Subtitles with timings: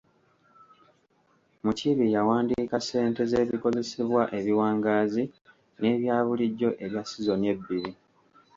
[1.63, 5.23] Mukiibi yawandiika ssente z’ebikozesebwa ebiwangaazi
[5.79, 7.91] n’ebyabulijjo ebya sizoni ebbiri.